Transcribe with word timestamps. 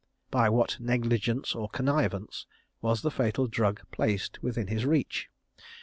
By 0.31 0.49
what 0.49 0.79
negligence 0.79 1.53
or 1.53 1.69
connivance 1.69 2.47
was 2.81 3.03
the 3.03 3.11
fatal 3.11 3.45
drug 3.45 3.81
placed 3.91 4.41
within 4.41 4.65
his 4.65 4.83
reach? 4.83 5.27